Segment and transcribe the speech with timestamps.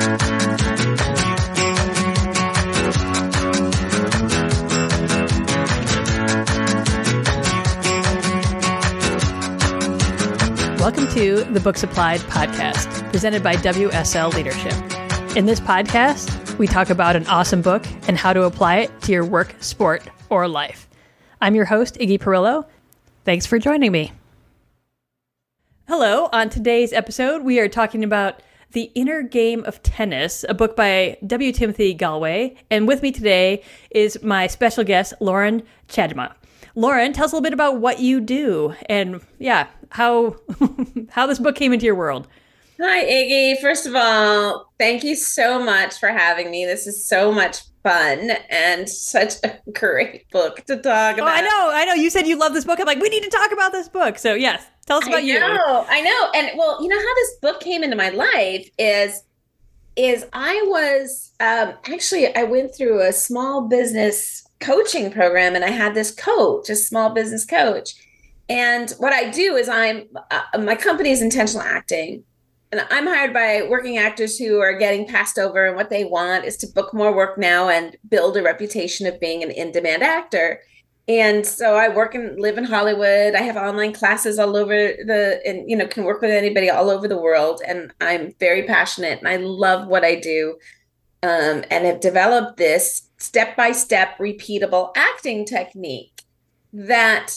[0.00, 0.16] Welcome
[11.08, 14.72] to the Books Applied podcast, presented by WSL Leadership.
[15.36, 19.12] In this podcast, we talk about an awesome book and how to apply it to
[19.12, 20.88] your work, sport, or life.
[21.42, 22.64] I'm your host, Iggy Perillo.
[23.26, 24.12] Thanks for joining me.
[25.86, 26.30] Hello.
[26.32, 28.40] On today's episode, we are talking about
[28.72, 31.52] The Inner Game of Tennis, a book by W.
[31.52, 32.56] Timothy Gallwey.
[32.70, 36.34] And with me today is my special guest, Loren Chadima.
[36.76, 40.36] Loren, tell us a little bit about what you do and yeah, how
[41.10, 42.28] how this book came into your world.
[42.80, 43.60] Hi, Iggy.
[43.60, 46.64] First of all, thank you so much for having me.
[46.64, 51.28] This is so much fun and such a great book to talk about.
[51.28, 51.94] Oh, I know, I know.
[51.94, 52.78] You said you love this book.
[52.78, 54.18] I'm like, we need to talk about this book.
[54.18, 55.84] So yes, tell us about I know, you.
[55.88, 56.30] I know.
[56.34, 59.22] And well, you know how this book came into my life is
[59.96, 65.70] is I was um, actually I went through a small business coaching program and I
[65.70, 67.94] had this coach, a small business coach.
[68.48, 72.24] And what I do is I'm uh, my company is intentional acting
[72.72, 76.44] and I'm hired by working actors who are getting passed over, and what they want
[76.44, 80.02] is to book more work now and build a reputation of being an in demand
[80.02, 80.60] actor.
[81.08, 83.34] And so I work and live in Hollywood.
[83.34, 86.90] I have online classes all over the, and you know, can work with anybody all
[86.90, 87.62] over the world.
[87.66, 90.58] And I'm very passionate and I love what I do.
[91.22, 96.22] Um, and have developed this step by step, repeatable acting technique
[96.72, 97.34] that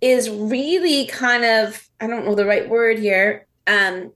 [0.00, 4.12] is really kind of, I don't know the right word here, um,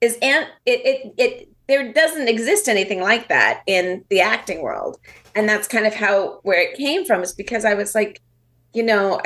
[0.00, 4.98] is and it it it there doesn't exist anything like that in the acting world
[5.36, 8.20] and that's kind of how where it came from is because i was like
[8.72, 9.20] you know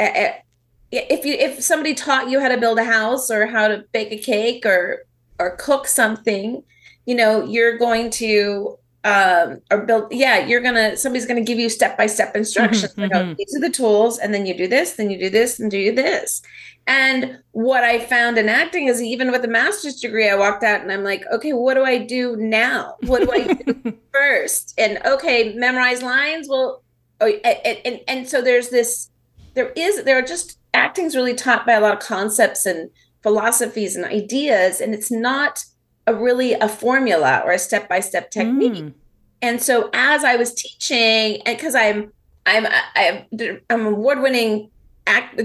[0.93, 4.13] if you if somebody taught you how to build a house or how to bake
[4.13, 5.05] a cake or
[5.39, 6.63] or cook something
[7.07, 11.71] you know you're going to um or build yeah you're gonna somebody's gonna give you
[11.71, 15.11] step-by-step instructions mm-hmm, like, oh, these are the tools and then you do this then
[15.11, 16.43] you do this and do this.
[16.87, 20.83] And what i found in acting is even with a master's degree i walked out
[20.83, 22.97] and i'm like okay what do i do now?
[23.03, 24.75] What do i do first?
[24.77, 26.47] And okay memorize lines.
[26.49, 26.83] Well
[27.21, 29.11] oh, and, and and so there's this
[29.55, 32.91] there is there are just acting's really taught by a lot of concepts and
[33.23, 35.65] philosophies and ideas and it's not
[36.11, 38.93] a really a formula or a step-by-step technique mm.
[39.41, 42.13] and so as i was teaching and because i'm
[42.47, 42.67] i'm
[42.97, 44.69] i'm i'm award-winning
[45.07, 45.41] act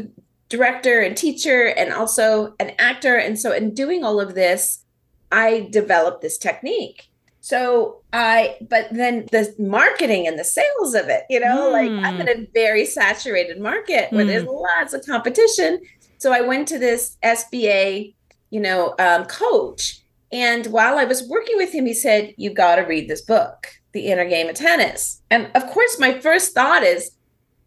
[0.50, 4.84] director and teacher and also an actor and so in doing all of this
[5.32, 7.10] i developed this technique
[7.42, 11.72] so i but then the marketing and the sales of it you know mm.
[11.72, 14.28] like i'm in a very saturated market where mm.
[14.28, 15.80] there's lots of competition
[16.18, 18.14] so i went to this sba
[18.50, 20.02] you know um, coach
[20.36, 23.68] and while I was working with him, he said, You got to read this book,
[23.94, 25.22] The Inner Game of Tennis.
[25.32, 27.12] And of course, my first thought is,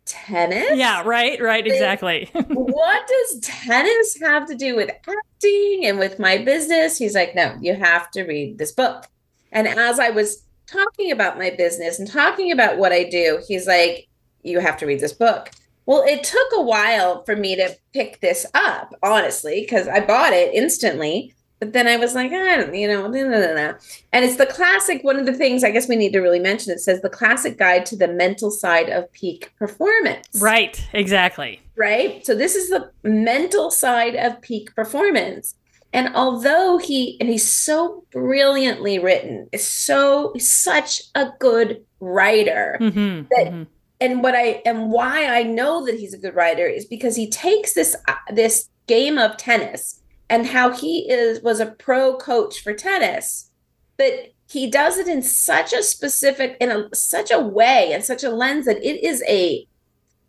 [0.04, 0.76] Tennis?
[0.76, 2.28] Yeah, right, right, exactly.
[2.32, 6.98] what does tennis have to do with acting and with my business?
[6.98, 9.06] He's like, No, you have to read this book.
[9.50, 13.66] And as I was talking about my business and talking about what I do, he's
[13.66, 14.08] like,
[14.42, 15.50] You have to read this book.
[15.86, 20.34] Well, it took a while for me to pick this up, honestly, because I bought
[20.34, 23.74] it instantly but then I was like, I don't, you know, no, no, no,
[24.12, 25.02] and it's the classic.
[25.02, 27.58] One of the things I guess we need to really mention it says the classic
[27.58, 30.28] guide to the mental side of peak performance.
[30.40, 31.60] Right, exactly.
[31.76, 32.24] Right.
[32.24, 35.54] So this is the mental side of peak performance.
[35.92, 43.22] And although he and he's so brilliantly written, is so such a good writer mm-hmm,
[43.30, 43.52] that.
[43.52, 43.62] Mm-hmm.
[44.00, 47.28] And what I and why I know that he's a good writer is because he
[47.28, 52.60] takes this uh, this game of tennis and how he is was a pro coach
[52.60, 53.50] for tennis
[53.96, 58.24] but he does it in such a specific in a such a way and such
[58.24, 59.66] a lens that it is a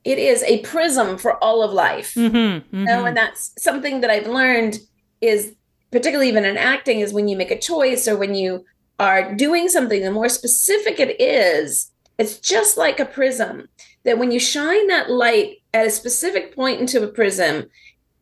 [0.04, 2.88] it is a prism for all of life mm-hmm, mm-hmm.
[2.88, 4.80] and that's something that i've learned
[5.22, 5.56] is
[5.92, 8.66] particularly even in acting is when you make a choice or when you
[9.00, 13.68] are doing something the more specific it is it's just like a prism
[14.04, 17.70] that when you shine that light at a specific point into a prism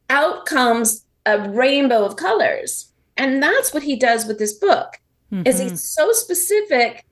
[0.10, 2.92] out comes a rainbow of colors.
[3.18, 4.98] And that's what he does with this book.
[5.32, 5.46] Mm-hmm.
[5.46, 7.06] Is he's so specific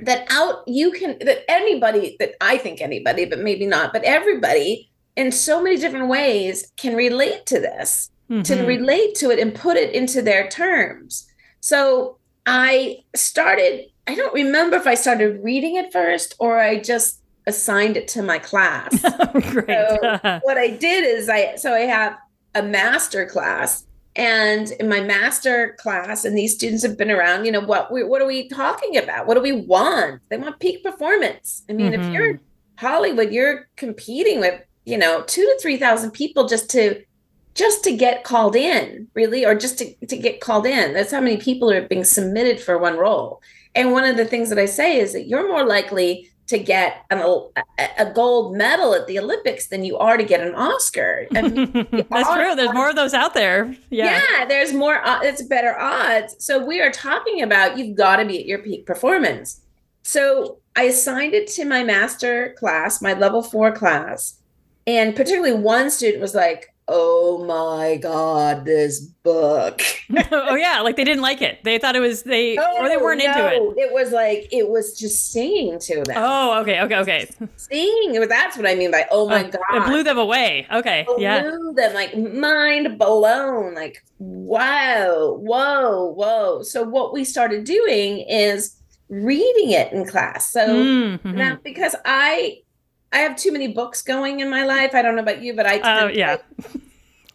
[0.00, 4.90] that out you can that anybody that I think anybody, but maybe not, but everybody
[5.16, 8.42] in so many different ways can relate to this, mm-hmm.
[8.42, 11.26] to relate to it and put it into their terms.
[11.60, 17.20] So I started, I don't remember if I started reading it first or I just
[17.46, 18.98] assigned it to my class.
[19.32, 19.66] Great.
[19.68, 22.16] so what I did is I so I have
[22.56, 23.84] a master class.
[24.16, 28.02] And in my master class and these students have been around you know what we,
[28.02, 29.26] what are we talking about?
[29.26, 30.22] What do we want?
[30.30, 31.64] They want peak performance.
[31.68, 32.02] I mean mm-hmm.
[32.02, 32.40] if you're in
[32.78, 37.02] hollywood you're competing with you know two to three thousand people just to
[37.54, 40.94] just to get called in really or just to, to get called in.
[40.94, 43.42] That's how many people are being submitted for one role.
[43.74, 47.04] And one of the things that i say is that you're more likely to get
[47.10, 47.18] an,
[47.98, 51.26] a gold medal at the Olympics than you are to get an Oscar.
[51.34, 51.72] I mean,
[52.10, 52.54] That's true.
[52.54, 53.74] There's more of those out there.
[53.90, 54.20] Yeah.
[54.30, 55.04] Yeah, there's more.
[55.04, 56.36] Uh, it's better odds.
[56.38, 59.60] So we are talking about you've got to be at your peak performance.
[60.02, 64.40] So I assigned it to my master class, my level four class,
[64.86, 69.82] and particularly one student was like, oh my god this book.
[70.30, 71.62] Oh yeah like they didn't like it.
[71.64, 73.26] They thought it was they oh, or they weren't no.
[73.26, 73.86] into it.
[73.86, 76.16] it was like it was just singing to them.
[76.16, 77.28] Oh okay okay okay.
[77.56, 80.66] Singing that's what i mean by oh my god it blew them away.
[80.72, 81.42] Okay Yeah.
[81.42, 86.62] blew yeah them like mind blown like wow whoa whoa.
[86.62, 88.76] So what we started doing is
[89.08, 90.52] reading it in class.
[90.52, 91.36] So mm-hmm.
[91.36, 92.58] now because i
[93.16, 94.94] I have too many books going in my life.
[94.94, 96.36] I don't know about you, but I uh, yeah.
[96.36, 96.80] To,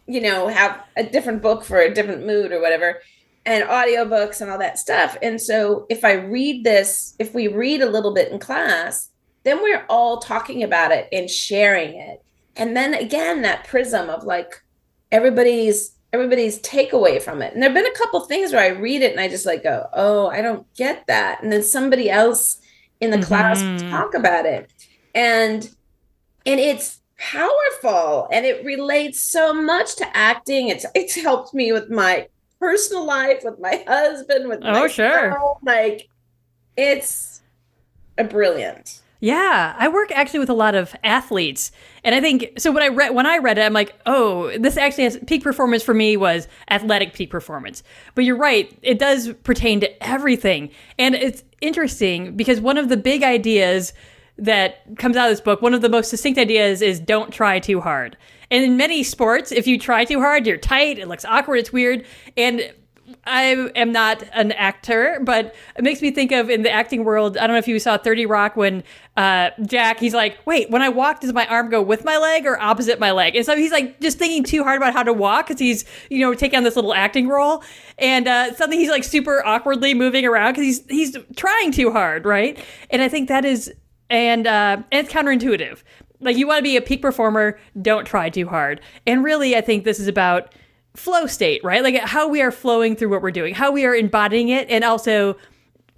[0.06, 3.02] you know, have a different book for a different mood or whatever,
[3.44, 5.16] and audiobooks and all that stuff.
[5.22, 9.08] And so if I read this, if we read a little bit in class,
[9.42, 12.22] then we're all talking about it and sharing it.
[12.54, 14.62] And then again, that prism of like
[15.10, 17.54] everybody's everybody's takeaway from it.
[17.54, 19.88] And there've been a couple things where I read it and I just like go,
[19.92, 22.58] "Oh, I don't get that." And then somebody else
[23.00, 23.26] in the mm-hmm.
[23.26, 24.70] class talk about it
[25.14, 25.70] and
[26.46, 31.88] and it's powerful and it relates so much to acting it's it's helped me with
[31.88, 32.26] my
[32.58, 36.08] personal life with my husband with oh sure like
[36.76, 37.42] it's
[38.18, 41.70] a brilliant yeah, I work actually with a lot of athletes,
[42.02, 42.72] and I think so.
[42.72, 45.84] When I read when I read it, I'm like, oh, this actually has peak performance
[45.84, 47.84] for me was athletic peak performance.
[48.16, 52.96] But you're right; it does pertain to everything, and it's interesting because one of the
[52.96, 53.92] big ideas
[54.42, 57.60] that comes out of this book, one of the most succinct ideas is don't try
[57.60, 58.16] too hard.
[58.50, 61.72] And in many sports, if you try too hard, you're tight, it looks awkward, it's
[61.72, 62.04] weird.
[62.36, 62.72] And
[63.24, 67.36] I am not an actor, but it makes me think of in the acting world.
[67.36, 68.82] I don't know if you saw 30 Rock when
[69.16, 72.46] uh, Jack, he's like, wait, when I walk, does my arm go with my leg
[72.46, 73.36] or opposite my leg?
[73.36, 76.18] And so he's like just thinking too hard about how to walk because he's, you
[76.20, 77.62] know, taking on this little acting role.
[77.96, 82.24] And uh, something he's like super awkwardly moving around because he's, he's trying too hard,
[82.24, 82.58] right?
[82.90, 83.72] And I think that is
[84.10, 85.82] and uh, and it's counterintuitive.
[86.20, 88.80] Like you want to be a peak performer, don't try too hard.
[89.06, 90.54] And really, I think this is about
[90.94, 91.82] flow state, right?
[91.82, 94.84] Like how we are flowing through what we're doing, how we are embodying it, and
[94.84, 95.36] also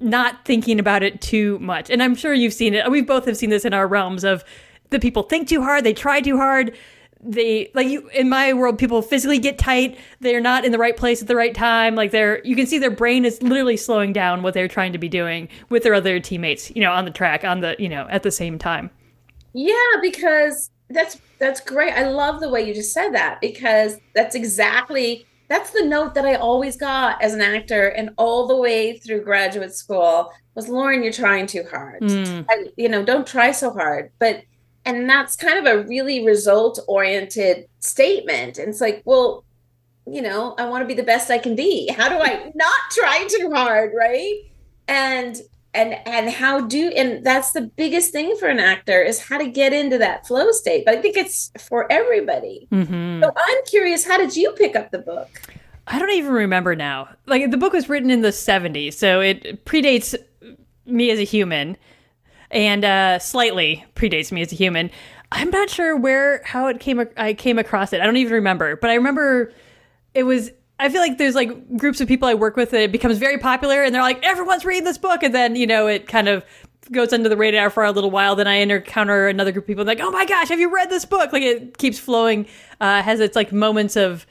[0.00, 1.90] not thinking about it too much.
[1.90, 2.90] And I'm sure you've seen it.
[2.90, 4.44] We both have seen this in our realms of
[4.90, 6.76] the people think too hard, they try too hard,
[7.24, 9.98] they like you in my world people physically get tight.
[10.20, 11.94] They're not in the right place at the right time.
[11.94, 14.98] Like they're you can see their brain is literally slowing down what they're trying to
[14.98, 18.06] be doing with their other teammates you know on the track on the you know
[18.10, 18.90] at the same time.
[19.52, 21.94] Yeah because that's that's great.
[21.94, 26.24] I love the way you just said that because that's exactly that's the note that
[26.24, 31.02] i always got as an actor and all the way through graduate school was loren
[31.02, 32.00] you're trying too hard.
[32.00, 32.46] Mm.
[32.48, 34.10] I, you know don't try so hard.
[34.18, 34.42] But
[34.84, 38.58] and that's kind of a really result oriented statement.
[38.58, 39.44] And it's like well
[40.06, 41.90] you know i want to be the best i can be.
[41.90, 44.34] How do i not try too hard right?
[44.86, 45.40] And
[45.72, 49.48] and and how do and that's the biggest thing for an actor is how to
[49.48, 50.84] get into that flow state.
[50.84, 52.68] But i think it's for everybody.
[52.70, 53.22] Mm-hmm.
[53.22, 55.28] so i'm curious how did you pick up the book?
[55.86, 57.10] I don't even remember now.
[57.26, 60.14] Like the book was written in the 70s so it predates
[60.86, 61.76] me as a human
[62.50, 64.90] and uh, slightly predates me as a human.
[65.32, 68.00] I'm not sure where how it came I came across it.
[68.00, 69.52] I don't even remember, but I remember
[70.14, 72.92] it was I feel like there's like groups of people I work with that it
[72.92, 76.08] becomes very popular and they're like everyone's reading this book and then, you know, it
[76.08, 76.44] kind of
[76.92, 79.84] goes under the radar for a little while then I encounter another group of people
[79.84, 82.46] like, "Oh my gosh, have you read this book?" Like it keeps flowing
[82.80, 84.26] uh has its like moments of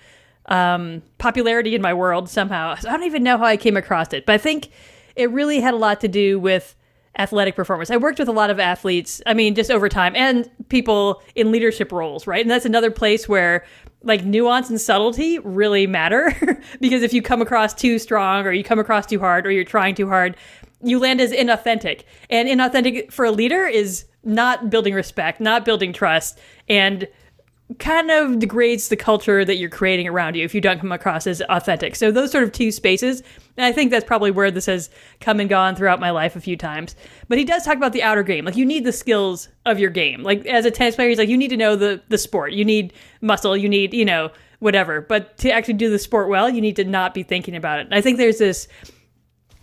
[0.45, 2.75] um popularity in my world somehow.
[2.75, 4.69] So I don't even know how I came across it, but I think
[5.15, 6.75] it really had a lot to do with
[7.17, 7.91] athletic performance.
[7.91, 11.51] I worked with a lot of athletes, I mean, just over time, and people in
[11.51, 12.41] leadership roles, right?
[12.41, 13.65] And that's another place where
[14.01, 16.35] like nuance and subtlety really matter
[16.81, 19.63] because if you come across too strong or you come across too hard or you're
[19.63, 20.35] trying too hard,
[20.81, 22.03] you land as inauthentic.
[22.29, 27.07] And inauthentic for a leader is not building respect, not building trust, and
[27.79, 31.27] kind of degrades the culture that you're creating around you if you don't come across
[31.27, 31.95] as authentic.
[31.95, 33.21] So those sort of two spaces,
[33.57, 34.89] and I think that's probably where this has
[35.21, 36.95] come and gone throughout my life a few times.
[37.27, 38.45] But he does talk about the outer game.
[38.45, 40.23] Like you need the skills of your game.
[40.23, 42.53] Like as a tennis player, he's like you need to know the the sport.
[42.53, 45.01] You need muscle, you need, you know, whatever.
[45.01, 47.85] But to actually do the sport well, you need to not be thinking about it.
[47.85, 48.67] And I think there's this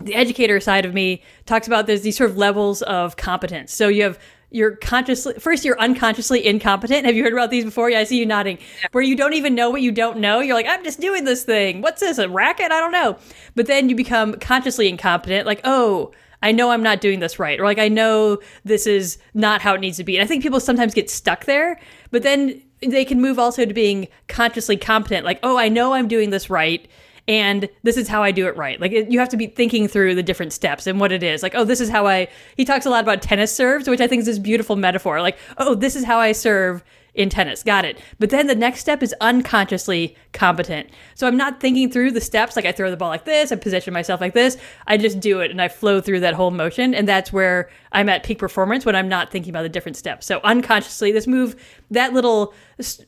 [0.00, 3.72] the educator side of me talks about there's these sort of levels of competence.
[3.72, 4.18] So you have
[4.50, 7.06] you're consciously first you're unconsciously incompetent.
[7.06, 7.90] Have you heard about these before?
[7.90, 8.58] Yeah, I see you nodding.
[8.92, 10.40] Where you don't even know what you don't know.
[10.40, 11.80] You're like, I'm just doing this thing.
[11.82, 12.18] What's this?
[12.18, 12.72] A racket?
[12.72, 13.16] I don't know.
[13.54, 17.60] But then you become consciously incompetent, like, oh, I know I'm not doing this right.
[17.60, 20.16] Or like I know this is not how it needs to be.
[20.16, 21.78] And I think people sometimes get stuck there,
[22.10, 26.08] but then they can move also to being consciously competent, like, oh, I know I'm
[26.08, 26.88] doing this right
[27.30, 28.80] and this is how I do it right.
[28.80, 31.44] Like it, you have to be thinking through the different steps and what it is.
[31.44, 32.26] Like, oh, this is how I.
[32.56, 35.22] He talks a lot about tennis serves, which I think is this beautiful metaphor.
[35.22, 36.82] Like, oh, this is how I serve
[37.14, 37.62] in tennis.
[37.62, 38.00] Got it.
[38.18, 40.90] But then the next step is unconsciously competent.
[41.14, 42.56] So I'm not thinking through the steps.
[42.56, 44.56] Like I throw the ball like this, I position myself like this.
[44.88, 46.94] I just do it and I flow through that whole motion.
[46.94, 50.26] And that's where I'm at peak performance when I'm not thinking about the different steps.
[50.26, 51.54] So unconsciously, this move,
[51.92, 52.54] that little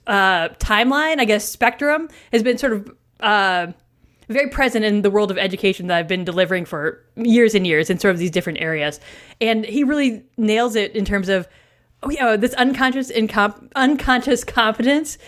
[0.07, 2.97] uh, timeline, I guess, spectrum has been sort of.
[3.19, 3.73] Uh,
[4.33, 7.91] very present in the world of education that I've been delivering for years and years
[7.91, 9.01] in sort of these different areas.
[9.41, 11.49] And he really nails it in terms of,
[12.03, 15.19] oh yeah, this unconscious incom- unconscious competence.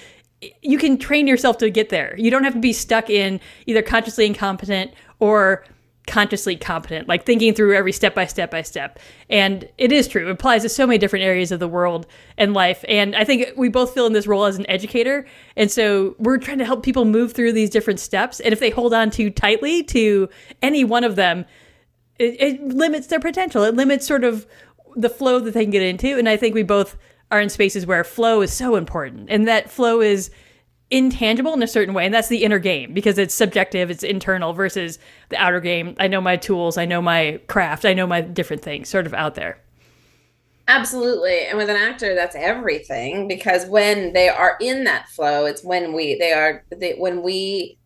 [0.63, 2.15] You can train yourself to get there.
[2.19, 5.65] You don't have to be stuck in either consciously incompetent or
[6.07, 8.99] consciously competent, like thinking through every step by step by step.
[9.31, 10.29] And it is true.
[10.29, 12.07] It applies to so many different areas of the world
[12.37, 12.85] and life.
[12.89, 15.27] And I think we both feel in this role as an educator.
[15.57, 18.41] And so we're trying to help people move through these different steps.
[18.41, 20.29] And if they hold on too tightly to
[20.61, 21.47] any one of them,
[22.19, 23.63] it, it limits their potential.
[23.63, 24.47] It limits sort of
[24.97, 26.19] the flow that they can get into.
[26.19, 26.97] And I think we both
[27.31, 29.29] are in spaces where flow is so important.
[29.31, 30.31] And that flow is
[30.91, 34.53] intangible in a certain way and that's the inner game because it's subjective it's internal
[34.53, 34.99] versus
[35.31, 35.97] the outer game.
[35.99, 39.15] I know my tools i know my craft i know my different things sort of
[39.15, 39.59] out there.
[40.67, 41.47] Absolutely.
[41.47, 45.95] And with an actor that's everything because when they are in that flow it's when
[45.95, 47.79] we they are they, when we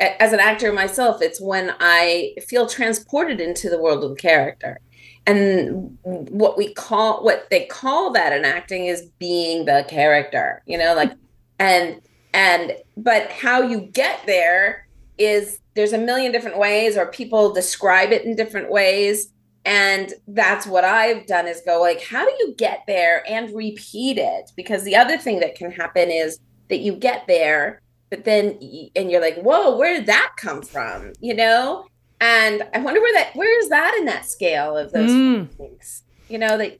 [0.00, 4.80] as an actor myself it's when i feel transported into the world of the character.
[5.26, 10.78] And what we call what they call that in acting is being the character you
[10.78, 11.12] know like
[11.58, 12.00] and
[12.32, 14.86] and but how you get there
[15.18, 19.32] is there's a million different ways or people describe it in different ways.
[19.66, 24.16] And that's what i've done is go like how do you get there and repeat
[24.16, 24.50] it?
[24.56, 28.58] Because the other thing that can happen is that you get there but then
[28.96, 31.12] and you're like whoa where did that come from?
[31.20, 31.86] You know?
[32.22, 35.50] And i wonder where that where is that in that scale of those mm.
[35.56, 36.04] things?
[36.28, 36.78] You know that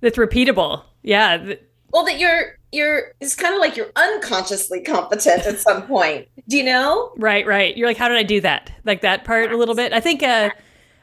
[0.00, 0.82] that's repeatable.
[1.02, 1.54] Yeah
[1.94, 6.56] well that you're you're it's kind of like you're unconsciously competent at some point do
[6.56, 7.12] you know?
[7.16, 7.76] Right right.
[7.76, 8.70] You're like how did i do that?
[8.84, 9.92] Like that part a little bit?
[9.92, 10.50] I think uh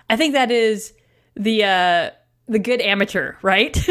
[0.09, 0.93] i think that is
[1.35, 2.09] the uh
[2.47, 3.75] the good amateur right?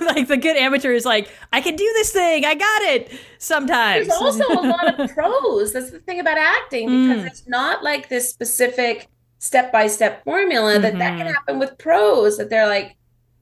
[0.00, 2.44] Like the good amateur is like i can do this thing.
[2.44, 3.12] I got it.
[3.38, 4.06] Sometimes.
[4.08, 5.72] There's also a lot of pros.
[5.72, 7.26] That's the thing about acting because mm.
[7.26, 10.98] it's not like this specific step-by-step formula that mm-hmm.
[11.00, 11.34] that can mm-hmm.
[11.34, 12.96] happen with pros that they're like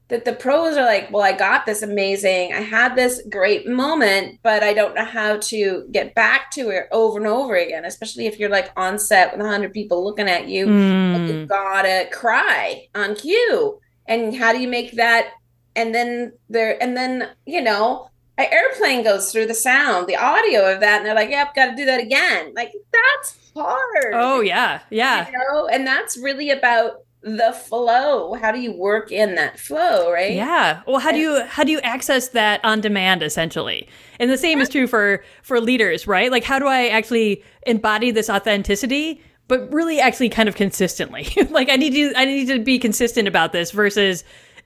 [0.09, 4.39] that the pros are like, well, I got this amazing, I had this great moment,
[4.43, 8.27] but I don't know how to get back to it over and over again, especially
[8.27, 10.67] if you're like on set with 100 people looking at you.
[10.67, 11.27] Mm.
[11.27, 13.79] You gotta cry on cue.
[14.05, 15.29] And how do you make that?
[15.75, 20.71] And then there, and then, you know, an airplane goes through the sound, the audio
[20.71, 22.53] of that, and they're like, yep, got to do that again.
[22.53, 24.13] Like, that's hard.
[24.13, 24.81] Oh, yeah.
[24.89, 25.27] Yeah.
[25.27, 28.33] You know, and that's really about the flow.
[28.33, 30.33] How do you work in that flow right?
[30.33, 30.81] Yeah.
[30.85, 33.87] Well how do you how do you access that on demand essentially?
[34.19, 36.31] And the same is true for for leaders right?
[36.31, 41.27] Like how do i actually embody this authenticity but really actually kind of consistently?
[41.49, 44.23] Like i need to i need to be consistent about this versus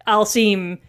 [0.08, 0.80] i'll seem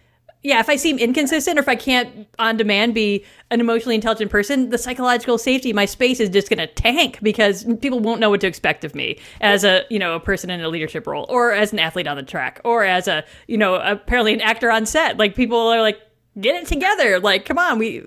[0.41, 4.31] yeah, if I seem inconsistent or if I can't on demand be an emotionally intelligent
[4.31, 8.29] person, the psychological safety, my space is just going to tank because people won't know
[8.29, 11.25] what to expect of me as a, you know, a person in a leadership role
[11.27, 14.71] or as an athlete on the track or as a, you know, apparently an actor
[14.71, 15.17] on set.
[15.17, 15.99] Like people are like,
[16.39, 17.19] get it together.
[17.19, 18.05] Like, come on, we.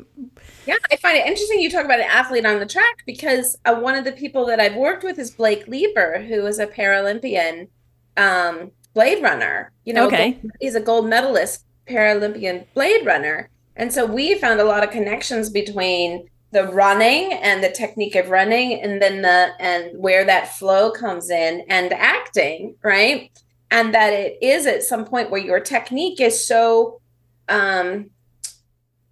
[0.65, 3.75] Yeah, I find it interesting you talk about an athlete on the track because uh,
[3.75, 7.69] one of the people that I've worked with is Blake Leeper, who is a Paralympian
[8.17, 9.71] um, Blade Runner.
[9.85, 10.41] You know, okay.
[10.61, 13.49] he's a gold medalist Paralympian Blade Runner.
[13.77, 18.29] And so we found a lot of connections between the running and the technique of
[18.29, 23.31] running and then the and where that flow comes in and acting, right?
[23.71, 27.01] And that it is at some point where your technique is so
[27.49, 28.11] um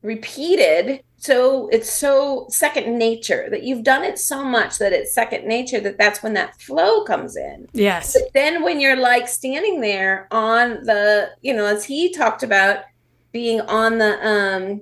[0.02, 5.46] repeated so it's so second nature that you've done it so much that it's second
[5.46, 9.80] nature that that's when that flow comes in yes but then when you're like standing
[9.80, 12.84] there on the you know as he talked about
[13.32, 14.80] being on the um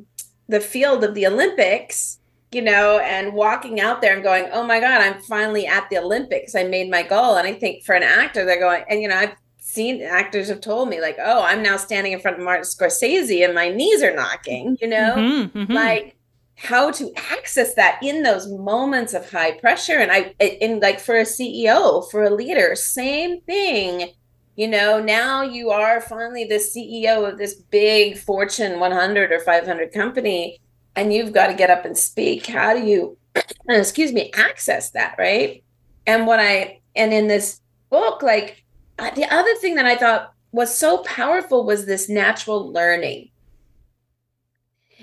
[0.48, 2.18] the field of the olympics
[2.52, 5.98] you know, and walking out there and going, oh my God, I'm finally at the
[5.98, 6.54] Olympics.
[6.54, 7.36] I made my goal.
[7.36, 10.62] And I think for an actor, they're going, and, you know, I've seen actors have
[10.62, 14.02] told me, like, oh, I'm now standing in front of Martin Scorsese and my knees
[14.02, 15.72] are knocking, you know, mm-hmm, mm-hmm.
[15.72, 16.16] like,
[16.58, 19.98] how to access that in those moments of high pressure.
[19.98, 24.12] And i in like for a ceo for a leader same thing.
[24.56, 29.92] You know now you are finally the ceo of this big fortune 100 or 500
[29.92, 30.60] company
[30.96, 32.46] and you've got to get up and speak.
[32.46, 33.16] How do you
[33.68, 35.62] excuse me access that right?
[36.06, 38.64] And what i and in this book like
[38.98, 43.30] uh, the other thing that i thought was so powerful was this natural learning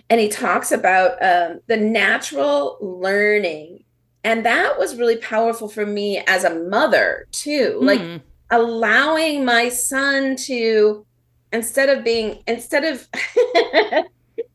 [0.10, 3.84] and he talks about um, the natural learning
[4.24, 7.86] and that was really powerful for me as a mother too mm.
[7.86, 8.22] like
[8.52, 11.06] allowing my son to
[11.54, 13.08] instead of being instead of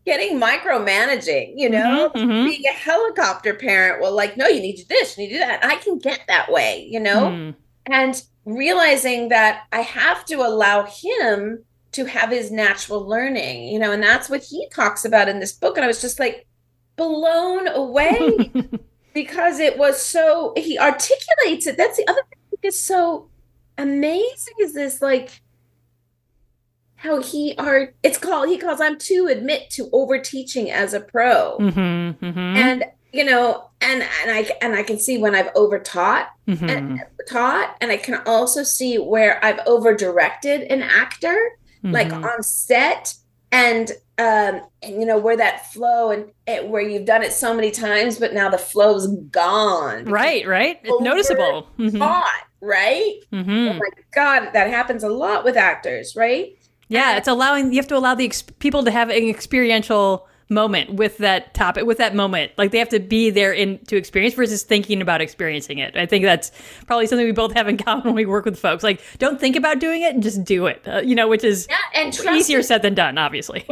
[0.04, 2.46] getting micromanaging you know mm-hmm, mm-hmm.
[2.46, 5.34] being a helicopter parent well like no you need to do this you need to
[5.34, 7.54] do that i can get that way you know mm.
[7.86, 13.92] and realizing that i have to allow him to have his natural learning, you know,
[13.92, 15.76] and that's what he talks about in this book.
[15.76, 16.46] And I was just like
[16.96, 18.52] blown away
[19.14, 21.76] because it was so, he articulates it.
[21.76, 23.28] That's the other thing is so
[23.78, 25.40] amazing is this like
[26.96, 31.00] how he are it's called he calls i'm to admit to over teaching as a
[31.00, 32.38] pro mm-hmm, mm-hmm.
[32.38, 36.68] and you know and and i and i can see when i've over taught mm-hmm.
[36.68, 41.52] and taught and i can also see where i've over directed an actor
[41.82, 41.92] mm-hmm.
[41.92, 43.14] like on set
[43.52, 47.54] and um and you know where that flow and it, where you've done it so
[47.54, 52.02] many times but now the flow's gone right right it's noticeable mm-hmm.
[52.60, 53.50] right mm-hmm.
[53.50, 56.56] oh my god that happens a lot with actors right
[56.88, 60.28] yeah and, it's allowing you have to allow the ex- people to have an experiential
[60.50, 62.52] moment with that topic with that moment.
[62.58, 65.96] Like they have to be there in to experience versus thinking about experiencing it.
[65.96, 66.50] I think that's
[66.86, 68.82] probably something we both have in common when we work with folks.
[68.82, 71.66] Like don't think about doing it and just do it uh, you know which is
[71.70, 73.64] yeah, and easier said than done obviously.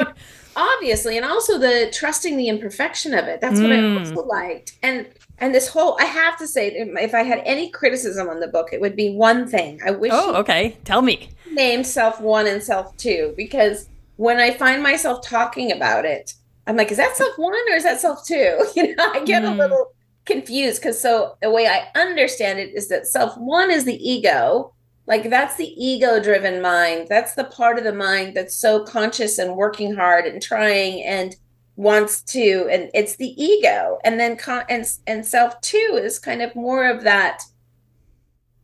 [0.57, 3.41] Obviously and also the trusting the imperfection of it.
[3.41, 3.97] That's what mm.
[3.97, 4.77] i also liked.
[4.83, 8.49] And and this whole i have to say if i had any criticism on the
[8.49, 9.81] book it would be one thing.
[9.85, 10.77] I wish oh okay.
[10.85, 11.31] Tell me.
[11.53, 16.35] name self one and self two because when i find myself talking about it
[16.69, 18.65] I'm like, is that self one or is that self two?
[18.77, 19.53] You know, I get mm.
[19.53, 19.93] a little
[20.27, 24.75] confused because so the way I understand it is that self one is the ego.
[25.07, 27.09] Like that's the ego driven mind.
[27.09, 31.35] That's the part of the mind that's so conscious and working hard and trying and
[31.77, 36.43] wants to and it's the ego and then con- and and self two is kind
[36.43, 37.41] of more of that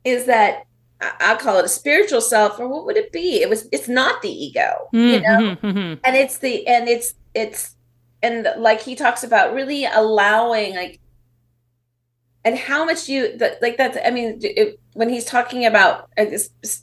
[0.04, 0.64] is that
[1.00, 3.42] I call it a spiritual self, or what would it be?
[3.42, 3.68] It was.
[3.72, 6.00] It's not the ego, mm-hmm, you know, mm-hmm.
[6.04, 7.74] and it's the and it's it's
[8.24, 11.00] and like he talks about really allowing like
[12.44, 16.26] and how much you the, like that's i mean it, when he's talking about uh,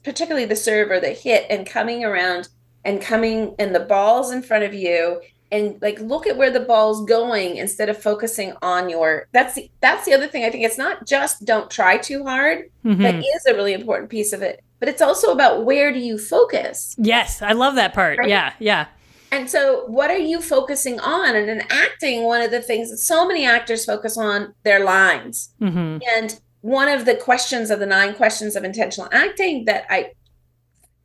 [0.03, 2.47] particularly the server the hit and coming around
[2.85, 6.61] and coming and the balls in front of you and like look at where the
[6.61, 10.45] ball's going instead of focusing on your that's the that's the other thing.
[10.45, 12.69] I think it's not just don't try too hard.
[12.85, 13.01] Mm-hmm.
[13.03, 16.17] that is a really important piece of it but it's also about where do you
[16.17, 16.95] focus?
[16.97, 18.17] Yes i love that part.
[18.17, 18.29] Right?
[18.29, 18.87] yeah yeah
[19.31, 21.35] and so, what are you focusing on?
[21.37, 25.53] And in acting, one of the things that so many actors focus on their lines.
[25.61, 25.99] Mm-hmm.
[26.15, 30.11] And one of the questions of the nine questions of intentional acting that I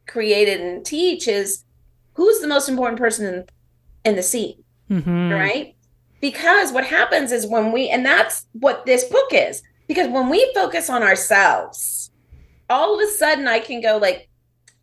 [0.09, 1.65] created and teach is
[2.15, 3.45] who's the most important person in,
[4.05, 4.65] in the scene?
[4.91, 5.33] Mm-hmm.
[5.33, 5.77] Right?
[6.21, 10.51] Because what happens is when we, and that's what this book is, because when we
[10.53, 12.11] focus on ourselves,
[12.69, 14.29] all of a sudden I can go like,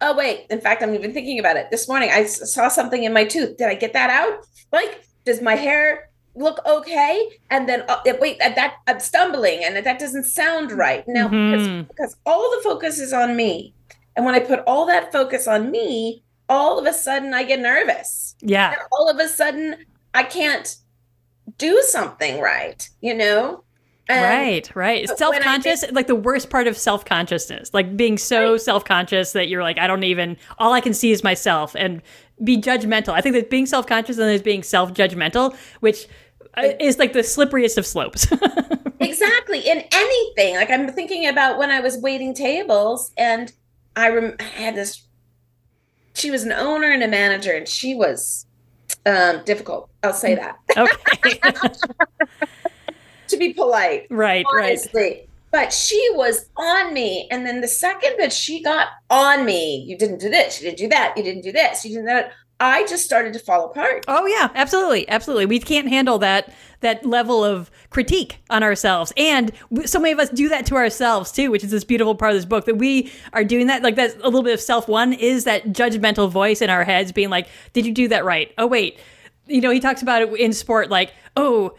[0.04, 0.46] oh wait.
[0.50, 1.68] In fact i'm even thinking about it.
[1.72, 3.58] This morning i saw something in my tooth.
[3.58, 4.46] Did i get that out?
[4.72, 7.30] Like does my hair look okay?
[7.50, 11.04] And then uh, wait that i'm stumbling and that doesn't sound right.
[11.08, 11.52] Now mm-hmm.
[11.52, 13.74] because, because all the focus is on me.
[14.16, 17.60] And when i put all that focus on me all of a sudden i get
[17.60, 18.36] nervous.
[18.42, 18.72] Yeah.
[18.72, 20.76] And all of a sudden i can't
[21.58, 23.63] do something right you know
[24.10, 25.18] and right, right.
[25.18, 28.62] Self conscious, like the worst part of self consciousness, like being so right.
[28.62, 32.02] self conscious that you're like, I don't even, all I can see is myself and
[32.44, 33.13] be judgmental.
[33.13, 36.08] I think that being self conscious and there's being self judgmental, which
[36.58, 38.28] uh, is like the slipperiest of slopes.
[39.00, 39.60] exactly.
[39.60, 40.56] In anything.
[40.56, 43.54] Like I'm thinking about when I was waiting tables and
[43.96, 45.08] I, rem- I had this,
[46.13, 48.48] she was an owner and a manager and she was
[49.06, 49.89] um, difficult.
[50.04, 50.58] I'll say that.
[50.76, 51.39] Okay.
[53.34, 54.08] to be polite.
[54.10, 55.02] Right, honestly.
[55.02, 55.30] right.
[55.52, 57.28] but she was on me.
[57.32, 60.80] And then the second that she got on me, you didn't do this, you didn't
[60.80, 62.32] do that, you didn't do this, you didn't that.
[62.60, 64.06] I just started to fall apart.
[64.08, 65.48] Oh yeah, absolutely, absolutely.
[65.48, 69.52] We can't handle that that level of critique on ourselves, and
[69.86, 72.38] so many of us do that to ourselves too, which is this beautiful part of
[72.38, 73.84] this book that we are doing that.
[73.84, 74.88] Like that's a little bit of self.
[74.88, 78.54] One is that judgmental voice in our heads being like, "Did you do that right?
[78.58, 78.98] Oh wait."
[79.48, 81.76] You know, he talks about it in sport, like, "Oh,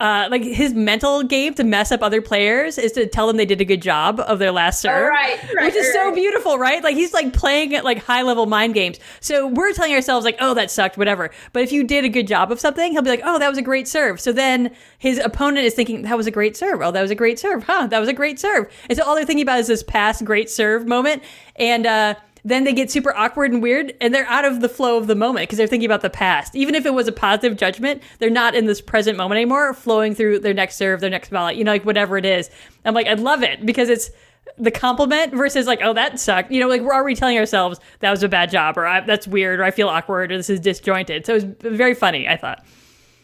[0.00, 3.44] uh, like his mental game to mess up other players is to tell them they
[3.44, 6.84] did a good job of their last serve, right, right, which is so beautiful, right?
[6.84, 8.98] Like he's like playing at like high level mind games.
[9.20, 11.30] So we're telling ourselves like, oh, that sucked, whatever.
[11.52, 13.58] But if you did a good job of something, he'll be like, oh, that was
[13.58, 14.20] a great serve.
[14.20, 16.80] So then his opponent is thinking that was a great serve.
[16.80, 17.88] Oh, that was a great serve, huh?
[17.88, 18.70] That was a great serve.
[18.88, 21.24] And so all they're thinking about is this past great serve moment,
[21.56, 24.96] and uh, then they get super awkward and weird and they're out of the flow
[24.96, 26.54] of the moment because they're thinking about the past.
[26.54, 30.14] Even if it was a positive judgment, they're not in this present moment anymore, flowing
[30.14, 32.50] through their next serve, their next volley, you know, like whatever it is.
[32.84, 34.10] I'm like, I love it because it's
[34.56, 36.50] the compliment versus like, oh, that sucked.
[36.50, 39.60] You know, like we're already telling ourselves that was a bad job or that's weird
[39.60, 41.26] or I feel awkward or this is disjointed.
[41.26, 42.64] So it was very funny, I thought.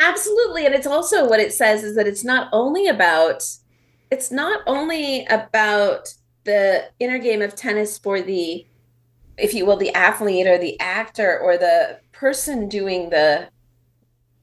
[0.00, 0.66] Absolutely.
[0.66, 3.42] And it's also what it says is that it's not only about,
[4.10, 6.12] it's not only about
[6.44, 8.66] the inner game of tennis for the
[9.36, 13.48] if you will, the athlete or the actor or the person doing the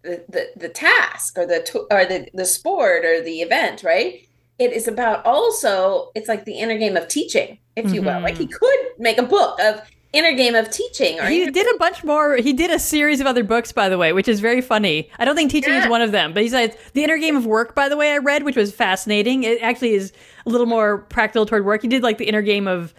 [0.03, 4.27] the the, the task or the or the the sport or the event, right?
[4.59, 7.95] It is about also it's like the inner game of teaching, if mm-hmm.
[7.95, 8.21] you will.
[8.21, 8.53] Like he mm-hmm.
[8.53, 9.81] could make a book of
[10.13, 11.19] inner game of teaching.
[11.19, 12.35] Or he did a bunch more.
[12.35, 15.09] He did a series of other books, by the way, which is very funny.
[15.17, 15.83] I don't think teaching yeah.
[15.83, 17.75] is one of them, but he said the inner game of work.
[17.75, 19.43] By the way, I read, which was fascinating.
[19.43, 20.11] It actually is
[20.45, 21.81] a little more practical toward work.
[21.81, 22.93] He did like the inner game of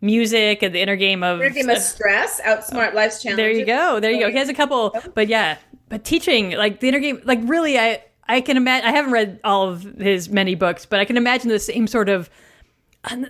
[0.00, 3.36] music and the inner game of inner game of stress, outsmart life's challenges.
[3.36, 4.00] There you go.
[4.00, 4.30] There you go.
[4.30, 5.58] He has a couple, but yeah,
[5.88, 8.88] but teaching like the inner game, like really, I I can imagine.
[8.88, 12.08] I haven't read all of his many books, but I can imagine the same sort
[12.08, 12.30] of
[13.04, 13.24] uh,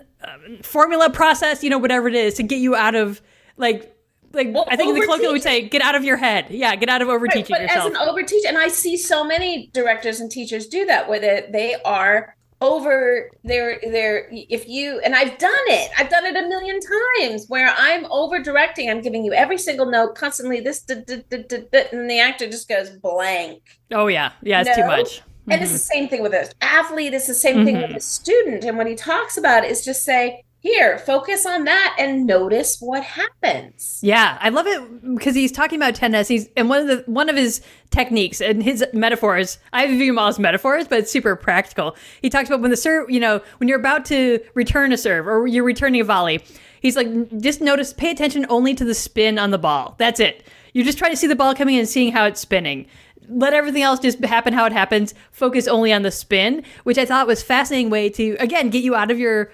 [0.63, 3.21] formula process, you know, whatever it is, to get you out of
[3.57, 3.95] like
[4.33, 6.47] like well, I think the colloquial would say, get out of your head.
[6.51, 7.93] Yeah, get out of overteaching right, but yourself.
[7.93, 11.49] As an overteacher, and I see so many directors and teachers do that, where they,
[11.51, 15.90] they are over there there if you and i've done it.
[15.97, 16.81] I've done it a million
[17.21, 18.90] times where i'm over directing.
[18.90, 20.61] I'm giving you every single note constantly.
[20.61, 23.62] This and the actor just goes blank.
[23.92, 24.33] Oh yeah.
[24.42, 25.23] Yeah it's too much.
[25.51, 25.62] And mm-hmm.
[25.62, 27.14] it's the same thing with an athlete.
[27.14, 27.64] It's the same mm-hmm.
[27.64, 28.64] thing with a student.
[28.64, 33.03] And what he talks about is just say here focus on that and notice what
[33.03, 34.01] happens.
[34.03, 36.29] Yeah i love it because he's talking about tennis.
[36.29, 40.18] He's and one of the one of his techniques and his metaphors i view them
[40.18, 41.97] all as metaphors but it's super practical.
[42.23, 45.27] He talks about when the serve you know when you're about to return a serve
[45.27, 46.42] or you're returning a volley
[46.81, 49.94] he's like just notice pay attention only to the spin on the ball.
[49.99, 50.44] That's it.
[50.73, 52.87] You're just trying to see the ball coming and seeing how it's spinning
[53.29, 57.05] let everything else just happen how it happens focus only on the spin which i
[57.05, 59.51] thought was fascinating way to again get you out of your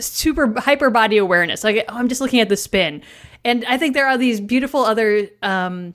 [0.00, 1.64] super hyper body awareness.
[1.64, 3.02] Like oh, I'm just looking at the spin,
[3.44, 5.94] and I think there are these beautiful other um,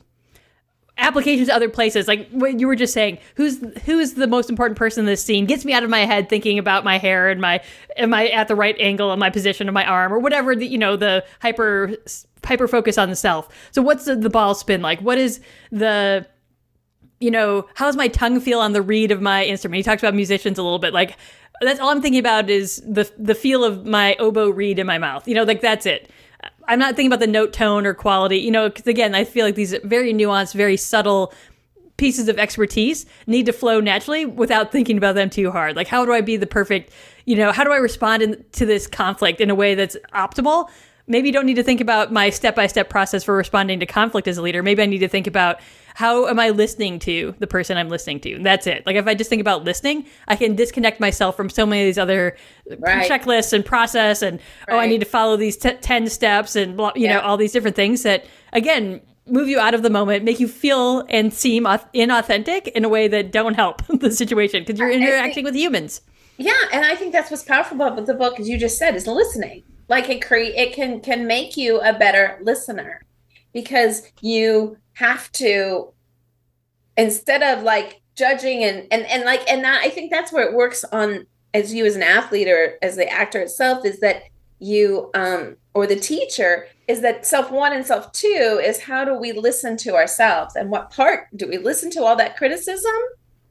[0.97, 2.07] applications to other places.
[2.07, 5.45] Like what you were just saying, who's who's the most important person in this scene
[5.45, 7.61] gets me out of my head thinking about my hair and my
[7.95, 10.55] am I at the right angle and my position of my arm or whatever.
[10.55, 11.95] The, you know the hyper
[12.43, 13.49] hyper focus on the self.
[13.71, 15.01] So what's the, the ball spin like?
[15.01, 16.25] What is the
[17.19, 19.77] you know, how's my tongue feel on the reed of my instrument?
[19.77, 20.93] He talks about musicians a little bit.
[20.93, 21.17] Like
[21.61, 24.97] that's all I'm thinking about is the the feel of my oboe reed in my
[24.97, 25.27] mouth.
[25.27, 26.09] You know, like that's it.
[26.67, 28.37] I'm not thinking about the note tone or quality.
[28.37, 31.33] You know, because again, I feel like these very nuanced, very subtle
[31.97, 35.75] pieces of expertise need to flow naturally without thinking about them too hard.
[35.75, 36.91] Like, how do I be the perfect?
[37.25, 40.69] You know, how do I respond in, to this conflict in a way that's optimal?
[41.07, 43.85] Maybe you don't need to think about my step by step process for responding to
[43.85, 44.61] conflict as a leader.
[44.61, 45.59] Maybe I need to think about
[45.97, 48.37] how am I listening to the person I'm listening to?
[48.37, 48.85] That's it.
[48.85, 51.87] Like if I just think about listening, I can disconnect myself from so many of
[51.87, 52.37] these other
[52.77, 53.09] right.
[53.09, 54.75] checklists and process and right.
[54.75, 57.13] oh, I need to follow these t- ten steps and blah, you yeah.
[57.13, 60.47] know all these different things that again move you out of the moment, make you
[60.47, 65.33] feel and seem inauthentic in a way that don't help the situation because you're interacting
[65.33, 66.01] think, with humans.
[66.37, 69.07] Yeah, and I think that's what's powerful about the book, as you just said, is
[69.07, 69.63] listening.
[69.87, 73.03] Like it create it can can make you a better listener
[73.51, 75.93] because you have to
[76.97, 80.55] instead of like judging and and and like and that I think that's where it
[80.55, 84.23] works on as you as an athlete or as the actor itself is that
[84.57, 89.13] you um or the teacher is that self one and self two is how do
[89.13, 92.91] we listen to ourselves and what part do we listen to all that criticism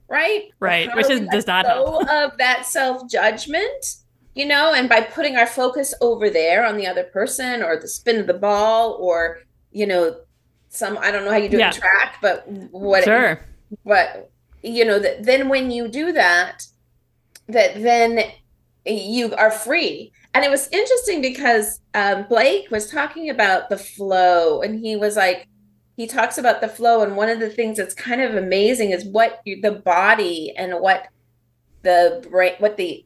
[0.08, 0.50] right?
[0.58, 2.08] Right which is does not help.
[2.10, 3.86] of that self judgment
[4.34, 7.86] you know and by putting our focus over there on the other person or the
[7.86, 9.38] spin of the ball or
[9.70, 10.16] you know
[10.76, 11.70] some I don't know how you do yeah.
[11.70, 13.40] track, but what sure.
[13.84, 14.30] but
[14.62, 16.66] you know that then when you do that,
[17.48, 18.20] that then
[18.84, 20.12] you are free.
[20.34, 25.16] And it was interesting because um, Blake was talking about the flow, and he was
[25.16, 25.48] like,
[25.96, 29.04] he talks about the flow, and one of the things that's kind of amazing is
[29.06, 31.08] what you, the body and what
[31.82, 33.04] the brain, what the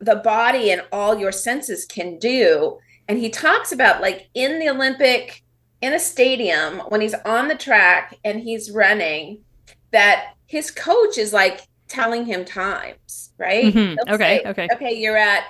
[0.00, 2.78] the body and all your senses can do.
[3.08, 5.42] And he talks about like in the Olympic,
[5.80, 9.44] in a stadium, when he's on the track and he's running,
[9.92, 13.72] that his coach is like telling him times, right?
[13.72, 14.12] Mm-hmm.
[14.14, 14.68] Okay, say, okay.
[14.72, 15.44] Okay, you're at,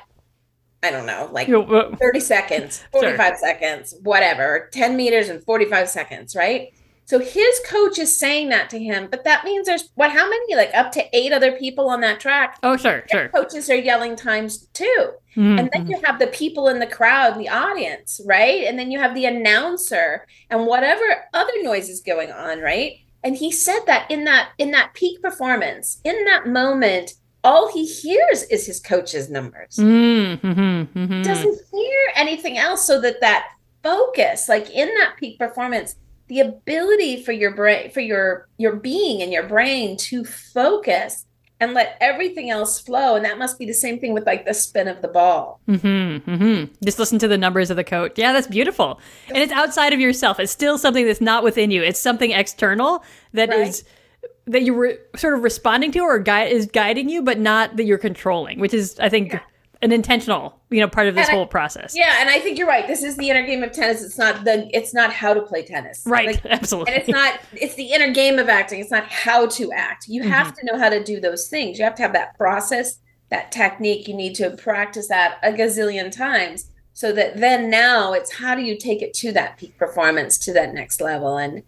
[0.83, 6.37] I don't know, like uh, 30 seconds, 45 seconds, whatever, 10 meters and 45 seconds,
[6.37, 6.73] right?
[7.09, 10.55] So his coach is saying that to him, but that means there's what, how many?
[10.55, 12.59] Like up to eight other people on that track.
[12.63, 13.31] Oh, sure, sure.
[13.31, 15.13] Coaches are yelling times too.
[15.35, 15.89] Mhm, And then mhm.
[15.89, 18.65] you have the people in the crowd, the audience, right?
[18.65, 22.99] And then you have the announcer and whatever other noise is going on, right?
[23.25, 27.87] And he said that in that in that peak performance, in that moment, all he
[27.87, 29.77] hears is his coach's numbers.
[29.77, 31.25] Mm, mhm, mhm.
[31.25, 33.49] Doesn't hear anything else so that that
[33.83, 35.97] focus, like in that peak performance,
[36.29, 41.25] the ability for your brain for your your being and your brain to focus
[41.61, 44.55] and let everything else flow and that must be the same thing with like the
[44.55, 45.61] spin of the ball.
[45.69, 46.73] Mm-hmm, mm-hmm.
[46.85, 48.13] Just listen to the numbers of the coach.
[48.17, 49.01] Yeah, that's beautiful.
[49.29, 50.39] And it's outside of yourself.
[50.39, 51.83] It's still something that's not within you.
[51.83, 53.83] It's something external that is
[54.23, 54.33] Right.
[54.53, 57.85] that you're re- sort of responding to or guide is guiding you, but not that
[57.85, 59.41] you're controlling, which is, I think, Yeah.
[59.81, 61.95] An intentional, you know, part of this I- whole process.
[61.97, 62.87] Yeah, and I think you're right.
[62.87, 64.03] This is the inner game of tennis.
[64.03, 66.03] It's not the it's not how to play tennis.
[66.07, 66.27] Right.
[66.27, 66.93] Like, Absolutely.
[66.93, 68.81] and it's not it's the inner game of acting.
[68.81, 70.09] It's not how to act.
[70.09, 71.79] You have to know how to do those things.
[71.79, 72.99] You have to have that process,
[73.31, 74.09] that technique.
[74.09, 78.63] You need to practice that a gazillion times so that then now it's how do
[78.63, 81.63] you take it to that peak performance to that next level and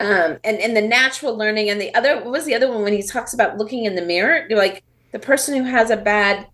[0.00, 2.94] um and and the natural learning and the other what was the other one when
[2.94, 6.46] he talks about looking in the mirror you're like the person who has a bad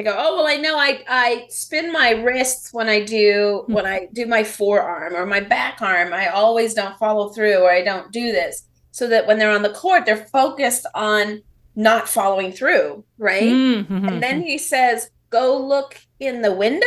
[0.00, 0.78] they go oh well i know.
[0.78, 5.40] I i spin my wrists when i do when i do my forearm or my
[5.40, 6.12] back arm.
[6.12, 8.66] I always don't follow through or i don't do this.
[8.92, 11.42] So that when they're on the court they're focused on
[11.76, 13.42] not following through right?
[13.52, 16.86] Mm, mhm, and then he says go look in the window.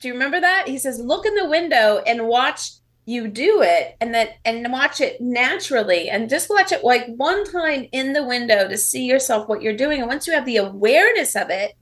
[0.00, 0.68] Do you remember that?
[0.68, 2.70] He says look in the window and watch
[3.08, 7.44] you do it and that and watch it naturally and just watch it like one
[7.44, 10.00] time in the window to see yourself what you're doing.
[10.00, 11.74] And once you have the awareness of it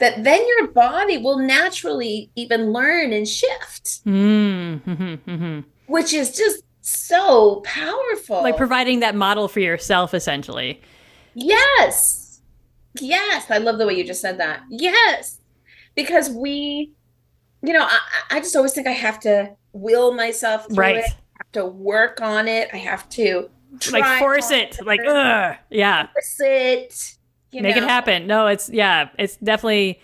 [0.00, 5.64] that then your body will naturally even learn and shift mm, mhm, mhm.
[5.86, 10.80] which is just so powerful Like providing that model for yourself, essentially.
[11.34, 12.40] Yes.
[13.00, 13.48] Yes.
[13.50, 14.62] I love the way you just said that.
[14.70, 15.38] Yes.
[15.94, 16.92] Because we,
[17.62, 17.98] you know, I,
[18.30, 20.96] I just always think I have to will myself through Right.
[20.96, 21.04] it.
[21.04, 22.68] I have to work on it.
[22.72, 23.48] I have to
[23.92, 24.78] Like force it.
[24.84, 25.56] Like, ugh.
[25.70, 26.06] Yeah.
[26.12, 27.14] force it.
[27.52, 27.82] You Make know?
[27.82, 28.26] it happen.
[28.26, 30.00] No, it's, yeah, it's definitely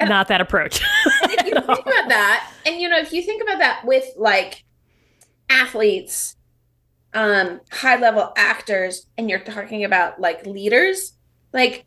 [0.00, 0.82] not that approach.
[1.22, 4.04] And if you think about that, and you know, if you think about that with
[4.16, 4.64] like
[5.48, 6.36] athletes,
[7.12, 11.14] um, high level actors, and you're talking about like leaders,
[11.52, 11.86] like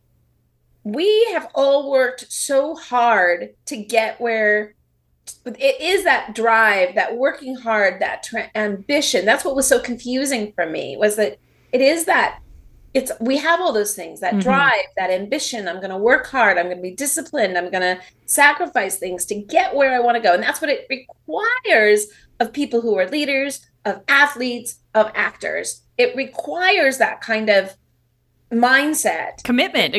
[0.84, 4.76] we have all worked so hard to get where
[5.46, 9.26] it is that drive, that working hard, that tra- ambition.
[9.26, 11.38] That's what was so confusing for me was that
[11.72, 12.40] it is that
[12.98, 14.42] it's we have all those things that Mhm.
[14.42, 17.88] drive that ambition i'm going to work hard i'm going to be disciplined i'm going
[17.92, 22.08] to sacrifice things to get where i want to go and that's what it requires
[22.40, 27.76] of people who are leaders of athletes of actors it requires that kind of
[28.52, 29.94] mindset Commitment,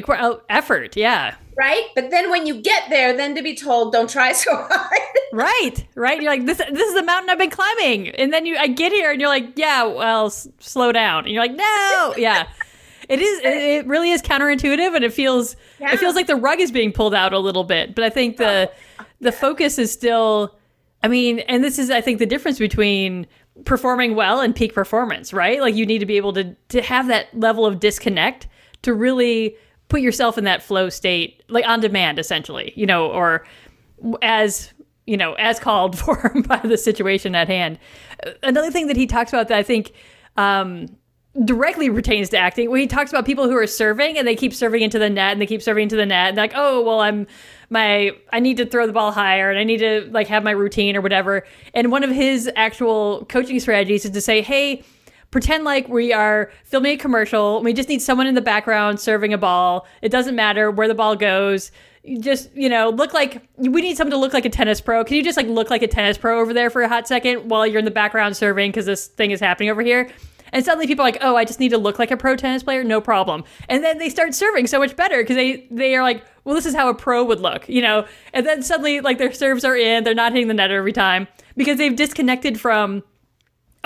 [0.49, 0.97] effort.
[0.97, 1.35] Yeah.
[1.57, 5.01] right but then when you get there then to be told don't try so hard
[5.31, 6.23] Right, right.
[6.23, 6.57] You're like this.
[6.57, 9.29] This is the mountain I've been climbing, and then you, I get here, and you're
[9.29, 11.25] like, yeah, well, s- slow down.
[11.27, 12.45] And you're like, no, yeah.
[13.09, 13.41] It is.
[13.41, 15.57] It, it really is counterintuitive, and it feels.
[15.81, 15.93] Yeah.
[15.93, 17.95] It feels like the rug is being pulled out a little bit.
[17.95, 18.71] But I think the
[19.21, 20.57] the focus is still.
[21.03, 23.27] I mean, and this is, I think, the difference between
[23.65, 25.61] performing well and peak performance, right?
[25.61, 28.49] Like you need to be able to to have that level of disconnect
[28.83, 29.57] to really
[29.89, 33.47] put yourself in that flow state, like on demand, essentially, you know, or
[34.23, 34.73] as
[35.07, 37.79] you know, as called for by the situation at hand.
[38.43, 39.93] Another thing that he talks about that I think
[40.37, 40.87] um,
[41.45, 44.53] directly pertains to acting, when he talks about people who are serving and they keep
[44.53, 47.01] serving into the net and they keep serving into the net and like, oh, well,
[47.01, 47.27] I'm
[47.71, 50.53] my I need to throw the ball higher and I need to like have my
[50.53, 51.45] routine or whatever.
[51.75, 54.83] And one of his actual coaching strategies is to say, hey,
[55.31, 57.63] pretend like we are filming a commercial.
[57.63, 59.87] We just need someone in the background serving a ball.
[60.03, 61.71] It doesn't matter where the ball goes.
[62.21, 65.05] Just, you know, look like we need someone to look like a tennis pro.
[65.05, 67.51] Can you just like look like a tennis pro over there for a hot second
[67.51, 70.09] while you're in the background serving because this thing is happening over here?
[70.53, 72.63] And suddenly people are like, oh, I just need to look like a pro tennis
[72.63, 72.85] player.
[72.85, 73.45] No problem.
[73.69, 76.67] And then they start serving so much better because they, they are like, well, this
[76.67, 79.77] is how a pro would look, you know, and then suddenly like their serves are
[79.77, 83.03] in, they're not hitting the net every time because they've disconnected from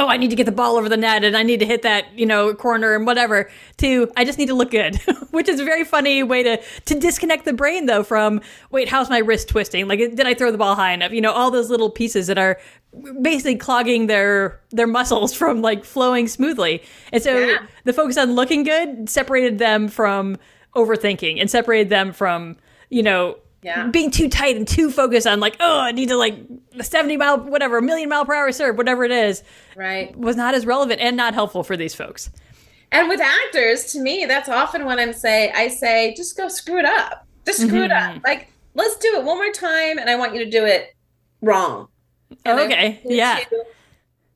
[0.03, 1.83] oh, I need to get the ball over the net and I need to hit
[1.83, 4.97] that, you know, corner and whatever, to I just need to look good,
[5.31, 9.09] which is a very funny way to to disconnect the brain though from wait, how's
[9.09, 9.87] my wrist twisting?
[9.87, 11.13] Like did I throw the ball high enough?
[11.13, 12.59] You know, all those little pieces that are
[13.23, 16.83] basically clogging their their muscles from like flowing smoothly.
[17.13, 17.67] And so yeah.
[17.85, 20.37] the focus on looking good separated them from
[20.75, 22.57] overthinking and separated them from,
[22.91, 23.87] you know, yeah.
[23.87, 26.37] being too tight and too focused on like, oh, I need to like
[26.81, 29.43] 70 mile, whatever, a million mile per hour serve, whatever it is,
[29.77, 32.31] right, was not as relevant and not helpful for these folks.
[32.91, 36.79] And with actors, to me, that's often when I'm say, I say, just go screw
[36.79, 37.85] it up, just screw mm-hmm.
[37.85, 38.15] it up.
[38.15, 38.25] Mm-hmm.
[38.25, 40.95] Like, let's do it one more time, and I want you to do it
[41.41, 41.89] wrong.
[42.45, 43.41] And okay, yeah.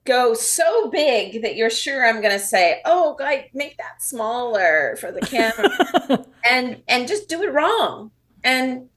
[0.04, 4.96] Go so big that you're sure I'm going to say, "Oh, God, make that smaller
[5.00, 8.12] for the camera," and and just do it wrong.
[8.44, 8.88] And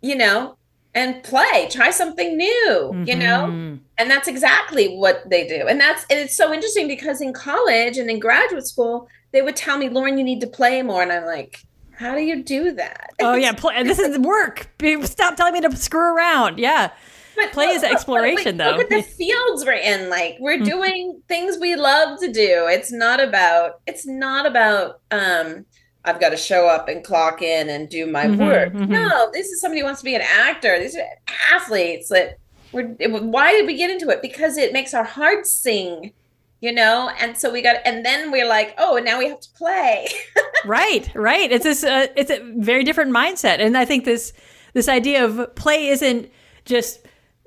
[0.00, 0.56] you know,
[0.94, 3.04] and play, try something new, mm-hmm.
[3.04, 3.46] you know?
[3.46, 3.76] Mm-hmm.
[3.98, 5.66] And that's exactly what they do.
[5.68, 9.56] And that's, and it's so interesting because in college and in graduate school, they would
[9.56, 11.02] tell me, Loren, you need to play more.
[11.02, 13.10] And I'm like, how do you do that?
[13.22, 13.52] Oh, yeah.
[13.52, 13.82] Play.
[13.82, 14.70] This is work.
[15.02, 16.58] Stop telling me to screw around.
[16.58, 16.90] Yeah.
[17.36, 18.70] But play is exploration, though.
[18.70, 20.08] Look at the fields we're in.
[20.08, 20.64] Like we're mm-hmm.
[20.64, 22.66] doing things we love to do.
[22.68, 23.80] It's not about.
[23.86, 25.00] It's not about.
[25.10, 25.66] um
[26.04, 28.72] I've got to show up and clock in and do my mm-hmm, work.
[28.72, 28.92] Mm-hmm.
[28.92, 30.78] No, this is somebody who wants to be an actor.
[30.78, 31.04] These are
[31.52, 32.38] athletes that
[32.72, 32.96] we're.
[32.98, 34.22] It, why did we get into it?
[34.22, 36.12] Because it makes our hearts sing,
[36.60, 37.10] you know.
[37.20, 40.08] And so we got, and then we're like, oh, and now we have to play.
[40.64, 41.52] right, right.
[41.52, 41.84] It's this.
[41.84, 44.32] Uh, it's a very different mindset, and I think this
[44.72, 46.30] this idea of play isn't
[46.64, 47.00] just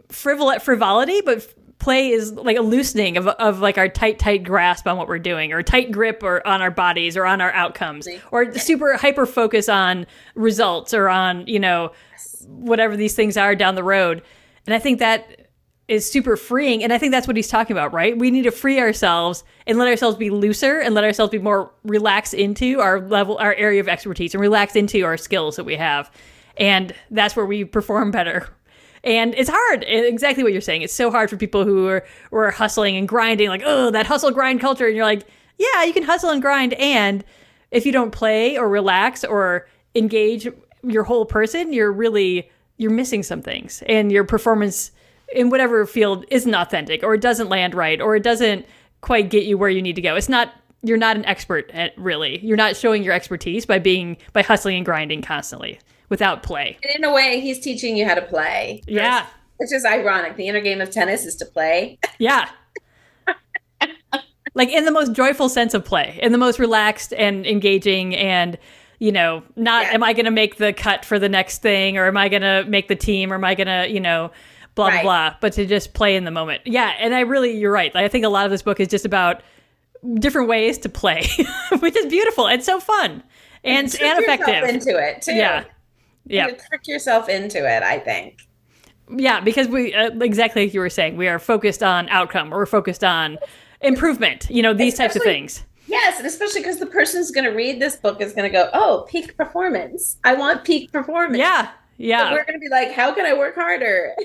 [0.09, 1.51] frivolous frivolity, but
[1.83, 5.19] play is like a loosening of, of like our tight tight grasp on what we're
[5.19, 9.25] doing or tight grip or on our bodies or on our outcomes or super hyper
[9.25, 11.91] focus on results or on you know
[12.47, 14.23] whatever these things are down the road.
[14.65, 15.49] And i think that
[15.89, 18.17] is super freeing and i think that's what he's talking about right?
[18.17, 21.73] We need to free ourselves and let ourselves be looser and let ourselves be more
[21.83, 25.75] relaxed into our level our area of expertise and relax into our skills that we
[25.75, 26.09] have.
[26.55, 28.47] And that's where we perform better
[29.03, 29.83] and it's hard.
[29.85, 30.81] Eh, exactly what you're saying.
[30.81, 34.05] It's so hard for people who are, who are hustling and grinding, like, oh, that
[34.05, 34.87] hustle grind culture.
[34.87, 36.73] And you're like, yeah, you can hustle and grind.
[36.73, 37.23] And
[37.71, 40.47] if you don't play or relax or engage
[40.83, 43.83] your whole person, you're really, you're missing some things.
[43.87, 44.91] And your performance
[45.33, 48.65] in whatever field isn't authentic or it doesn't land right or it doesn't
[49.01, 50.15] quite get you where you need to go.
[50.15, 50.53] It's not
[50.85, 52.39] you're not an expert at really.
[52.45, 55.79] You're not showing your expertise by being by hustling and grinding constantly
[56.13, 56.77] without play.
[56.83, 58.83] And in a way, he's teaching you how to play.
[58.85, 59.25] Yeah.
[59.57, 60.35] Which is ironic.
[60.35, 61.97] The inner game of tennis is to play.
[62.19, 62.49] Yeah.
[64.53, 68.59] like in the most joyful sense of play, in the most relaxed and engaging and
[68.99, 69.93] you know, not yeah.
[69.93, 72.43] am I going to make the cut for the next thing or am I going
[72.43, 74.31] to make the team or am I going to, you know,
[74.75, 75.03] blah right.
[75.03, 76.61] blah, but to just play in the moment.
[76.65, 77.93] Yeah, and I really you're right.
[77.95, 79.41] I think a lot of this book is just about
[80.19, 81.27] different ways to play,
[81.79, 83.23] which is beautiful and so fun
[83.63, 84.69] and, and, and effective.
[84.69, 85.33] Into it too.
[85.33, 85.63] Yeah,
[86.25, 86.47] yeah.
[86.47, 88.47] you trick yourself into it i think.
[89.09, 92.57] Yeah because we uh, exactly like you were saying we are focused on outcome or
[92.57, 93.37] we're focused on
[93.81, 95.63] improvement you know these especially, types of things.
[95.87, 98.53] Yes and especially because the person who's going to read this book is going to
[98.53, 100.17] go oh peak performance.
[100.23, 101.37] I want peak performance.
[101.37, 102.29] Yeah yeah.
[102.29, 104.15] So we're going to be like how can i work harder?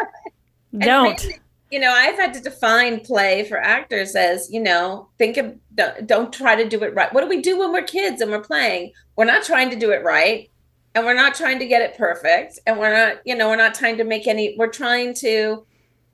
[0.78, 1.22] Don't.
[1.22, 5.56] really, you know i've had to define play for actors as you know think of
[5.76, 7.12] don't, don't try to do it right.
[7.12, 8.92] What do we do when we're kids and we're playing?
[9.14, 10.50] We're not trying to do it right
[10.96, 13.74] and we're not trying to get it perfect and we're not you know we're not
[13.74, 15.64] trying to make any we're trying to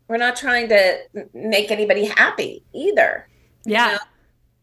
[0.08, 0.98] we're not trying to
[1.32, 3.28] make anybody happy either.
[3.64, 3.86] Yeah.
[3.86, 3.98] you know?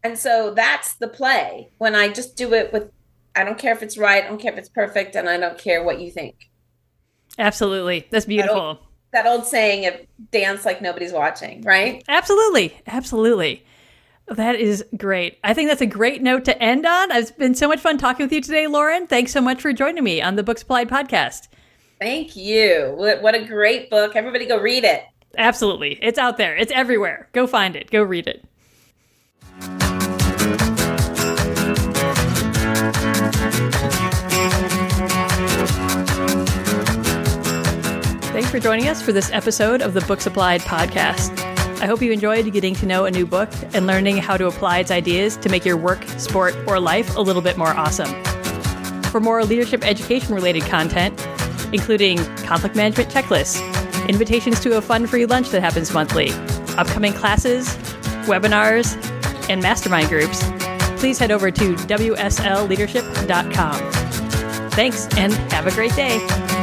[0.04, 1.70] and so that's the play.
[1.78, 2.90] When i just do it with
[3.34, 5.58] i don't care if it's right i don't care if it's perfect and i don't
[5.58, 6.50] care what you think.
[7.38, 8.06] Absolutely.
[8.10, 8.78] That's beautiful that old,
[9.12, 9.94] that old saying of
[10.30, 12.04] dance like nobody's watching right?
[12.08, 12.78] Absolutely.
[12.86, 13.64] Absolutely
[14.36, 15.38] that is great.
[15.42, 17.10] I think that's a great note to end on.
[17.12, 19.06] It's been so much fun talking with you today, Loren.
[19.06, 21.48] Thanks so much for joining me on the Books Applied podcast.
[22.00, 22.94] Thank you.
[22.96, 24.16] What a great book.
[24.16, 25.04] Everybody go read it.
[25.36, 25.98] Absolutely.
[26.02, 27.28] It's out there, it's everywhere.
[27.32, 28.44] Go find it, go read it.
[38.32, 41.49] Thanks for joining us for this episode of the Books Applied podcast.
[41.80, 44.80] I hope you enjoyed getting to know a new book and learning how to apply
[44.80, 48.22] its ideas to make your work, sport, or life a little bit more awesome.
[49.04, 51.18] For more leadership education related content,
[51.72, 53.58] including conflict management checklists,
[54.08, 56.30] invitations to a fun free lunch that happens monthly,
[56.76, 57.68] upcoming classes,
[58.26, 58.94] webinars,
[59.48, 60.44] and mastermind groups,
[61.00, 63.92] please head over to WSLleadership.com.
[64.72, 66.59] Thanks, and have a great day.